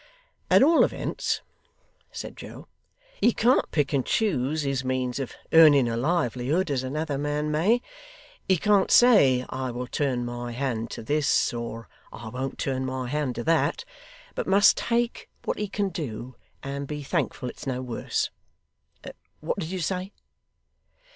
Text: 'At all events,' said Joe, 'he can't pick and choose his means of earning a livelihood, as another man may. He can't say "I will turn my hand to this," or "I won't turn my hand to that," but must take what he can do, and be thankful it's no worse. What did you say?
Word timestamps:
'At 0.49 0.63
all 0.63 0.83
events,' 0.83 1.41
said 2.11 2.35
Joe, 2.35 2.67
'he 3.21 3.33
can't 3.33 3.69
pick 3.69 3.93
and 3.93 4.03
choose 4.03 4.63
his 4.63 4.83
means 4.83 5.19
of 5.19 5.35
earning 5.53 5.87
a 5.87 5.95
livelihood, 5.95 6.71
as 6.71 6.81
another 6.81 7.19
man 7.19 7.51
may. 7.51 7.83
He 8.47 8.57
can't 8.57 8.89
say 8.89 9.45
"I 9.51 9.69
will 9.69 9.85
turn 9.85 10.25
my 10.25 10.53
hand 10.53 10.89
to 10.97 11.03
this," 11.03 11.53
or 11.53 11.87
"I 12.11 12.29
won't 12.29 12.57
turn 12.57 12.83
my 12.83 13.09
hand 13.09 13.35
to 13.35 13.43
that," 13.43 13.85
but 14.33 14.47
must 14.47 14.75
take 14.75 15.29
what 15.45 15.59
he 15.59 15.67
can 15.67 15.89
do, 15.89 16.33
and 16.63 16.87
be 16.87 17.03
thankful 17.03 17.47
it's 17.47 17.67
no 17.67 17.83
worse. 17.83 18.31
What 19.39 19.59
did 19.59 19.69
you 19.69 19.81
say? 19.81 20.13